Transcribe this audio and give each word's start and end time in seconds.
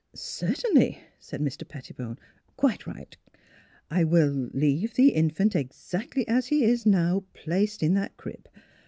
"Certainly," 0.15 0.97
said 1.19 1.41
Mr. 1.41 1.63
Pettibone." 1.67 2.17
Quite 2.57 2.87
right. 2.87 3.15
I 3.91 4.03
will 4.03 4.45
er 4.45 4.49
leave 4.51 4.95
the 4.95 5.09
infant 5.09 5.55
exactly 5.55 6.27
as 6.27 6.47
he 6.47 6.63
is 6.63 6.87
now 6.87 7.23
placed 7.35 7.83
in 7.83 7.93
that 7.93 8.17
crib. 8.17 8.49